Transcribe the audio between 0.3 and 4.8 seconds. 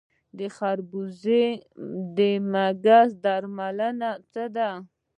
د خربوزې د مګس درملنه څه ده؟